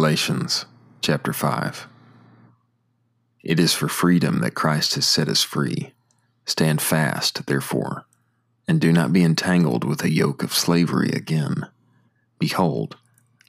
[0.00, 0.64] Galatians
[1.00, 1.88] chapter 5.
[3.42, 5.92] It is for freedom that Christ has set us free.
[6.46, 8.06] Stand fast, therefore,
[8.68, 11.66] and do not be entangled with a yoke of slavery again.
[12.38, 12.96] Behold,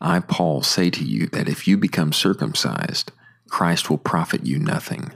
[0.01, 3.11] I, Paul, say to you that if you become circumcised,
[3.47, 5.11] Christ will profit you nothing.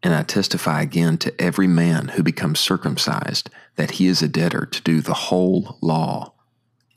[0.00, 4.66] And I testify again to every man who becomes circumcised that he is a debtor
[4.66, 6.34] to do the whole law.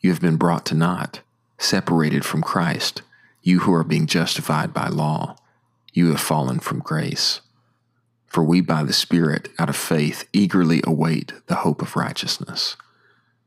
[0.01, 1.21] You have been brought to naught,
[1.57, 3.01] separated from Christ,
[3.45, 5.35] you who are being justified by law.
[5.93, 7.41] You have fallen from grace.
[8.25, 12.75] For we by the Spirit, out of faith, eagerly await the hope of righteousness.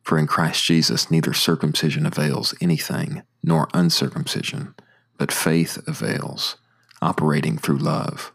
[0.05, 4.77] For in Christ Jesus neither circumcision avails anything, nor uncircumcision,
[5.19, 6.55] but faith avails,
[7.03, 8.33] operating through love.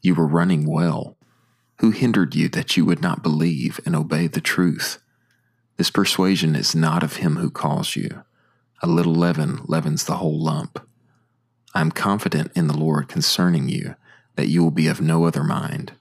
[0.00, 1.18] You were running well.
[1.80, 4.98] Who hindered you that you would not believe and obey the truth?
[5.76, 8.24] This persuasion is not of him who calls you.
[8.80, 10.78] A little leaven leavens the whole lump.
[11.74, 13.96] I am confident in the Lord concerning you
[14.36, 15.92] that you will be of no other mind,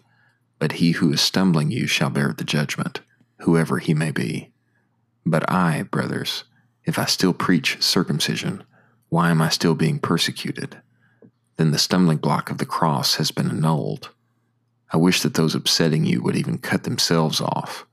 [0.60, 3.02] but he who is stumbling you shall bear the judgment,
[3.40, 4.52] whoever he may be.
[5.26, 6.44] But I, brothers,
[6.86, 8.64] if I still preach circumcision,
[9.10, 10.78] why am I still being persecuted?
[11.58, 14.12] Then the stumbling block of the cross has been annulled.
[14.94, 17.86] I wish that those upsetting you would even cut themselves off,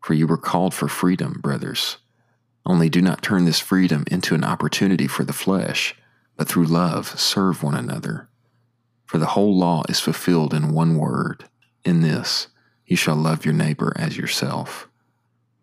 [0.00, 1.98] for you were called for freedom, brothers.
[2.64, 5.94] Only do not turn this freedom into an opportunity for the flesh,
[6.36, 8.28] but through love serve one another.
[9.06, 11.44] For the whole law is fulfilled in one word
[11.84, 12.48] in this,
[12.86, 14.88] you shall love your neighbor as yourself.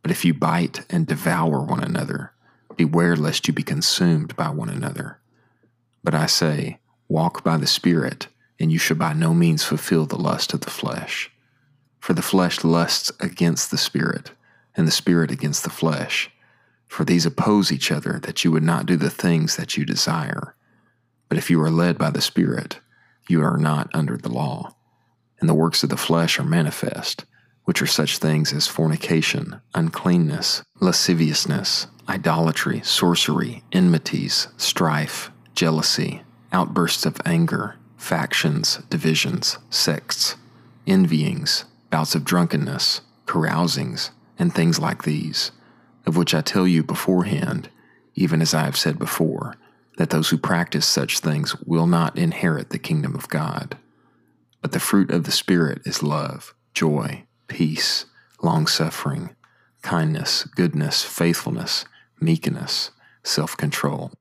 [0.02, 2.34] But if you bite and devour one another,
[2.76, 5.20] beware lest you be consumed by one another.
[6.04, 8.28] But I say, walk by the Spirit,
[8.60, 11.32] and you shall by no means fulfill the lust of the flesh.
[12.00, 14.32] For the flesh lusts against the Spirit,
[14.76, 16.32] and the Spirit against the flesh.
[16.90, 20.56] For these oppose each other, that you would not do the things that you desire.
[21.30, 22.80] But if you are led by the Spirit,
[23.30, 24.76] you are not under the law.
[25.40, 27.26] And the works of the flesh are manifest,
[27.64, 37.22] which are such things as fornication, uncleanness, lasciviousness, idolatry, sorcery, enmities, strife, jealousy, outbursts of
[37.24, 40.36] anger, factions, divisions, sects,
[40.88, 44.10] envyings, bouts of drunkenness, carousings,
[44.40, 45.52] and things like these,
[46.06, 47.70] of which I tell you beforehand,
[48.16, 49.56] even as I have said before
[49.98, 53.78] that those who practice such things will not inherit the kingdom of God.
[54.62, 58.06] But the fruit of the Spirit is love, joy, peace,
[58.42, 59.36] long suffering,
[59.82, 61.86] kindness, goodness, faithfulness,
[62.22, 62.92] meekness,
[63.24, 64.12] self control.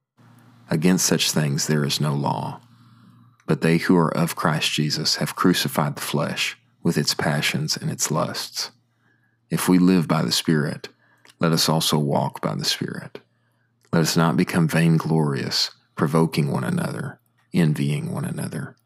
[0.71, 2.61] Against such things there is no law.
[3.47, 7.91] But they who are of Christ Jesus have crucified the flesh with its passions and
[7.91, 8.71] its lusts.
[9.50, 10.88] If we live by the Spirit,
[11.41, 13.21] let us also walk by the Spirit.
[13.93, 17.21] Let us not become vainglorious, provoking one another,
[17.54, 18.76] envying one another.